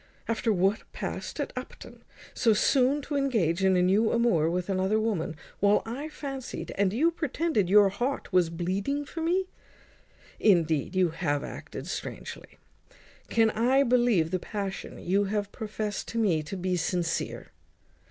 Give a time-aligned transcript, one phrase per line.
[0.27, 2.01] After what past at Upton,
[2.33, 6.91] so soon to engage in a new amour with another woman, while I fancied, and
[6.91, 9.45] you pretended, your heart was bleeding for me?
[10.39, 12.57] Indeed, you have acted strangely.
[13.29, 17.51] Can I believe the passion you have profest to me to be sincere?